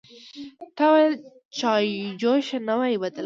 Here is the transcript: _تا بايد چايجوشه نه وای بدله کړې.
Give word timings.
_تا 0.75 0.85
بايد 0.91 1.19
چايجوشه 1.59 2.57
نه 2.67 2.73
وای 2.79 2.95
بدله 3.01 3.13
کړې. 3.15 3.19